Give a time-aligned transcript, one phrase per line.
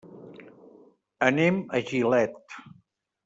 [1.27, 2.57] Anem a Gilet.